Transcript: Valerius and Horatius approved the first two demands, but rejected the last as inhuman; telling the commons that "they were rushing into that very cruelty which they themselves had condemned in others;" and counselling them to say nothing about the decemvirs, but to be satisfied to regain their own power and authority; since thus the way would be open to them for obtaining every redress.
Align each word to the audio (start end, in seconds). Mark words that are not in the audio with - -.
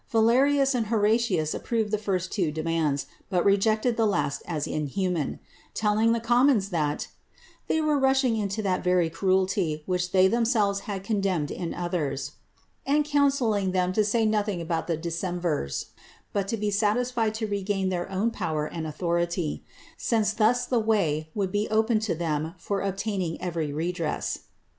Valerius 0.09 0.73
and 0.73 0.87
Horatius 0.87 1.53
approved 1.53 1.91
the 1.91 1.97
first 1.99 2.31
two 2.31 2.51
demands, 2.51 3.05
but 3.29 3.45
rejected 3.45 3.97
the 3.97 4.07
last 4.07 4.41
as 4.47 4.65
inhuman; 4.65 5.39
telling 5.75 6.11
the 6.11 6.19
commons 6.19 6.69
that 6.71 7.09
"they 7.67 7.79
were 7.81 7.99
rushing 7.99 8.35
into 8.35 8.63
that 8.63 8.83
very 8.83 9.11
cruelty 9.11 9.83
which 9.85 10.11
they 10.11 10.27
themselves 10.27 10.81
had 10.89 11.03
condemned 11.03 11.51
in 11.51 11.71
others;" 11.75 12.31
and 12.83 13.05
counselling 13.05 13.73
them 13.73 13.93
to 13.93 14.03
say 14.03 14.25
nothing 14.25 14.59
about 14.59 14.87
the 14.87 14.97
decemvirs, 14.97 15.91
but 16.33 16.47
to 16.47 16.57
be 16.57 16.71
satisfied 16.71 17.35
to 17.35 17.45
regain 17.45 17.89
their 17.89 18.09
own 18.11 18.31
power 18.31 18.65
and 18.65 18.87
authority; 18.87 19.63
since 19.97 20.33
thus 20.33 20.65
the 20.65 20.79
way 20.79 21.29
would 21.35 21.51
be 21.51 21.69
open 21.69 21.99
to 21.99 22.15
them 22.15 22.55
for 22.57 22.81
obtaining 22.81 23.39
every 23.39 23.71
redress. 23.71 24.39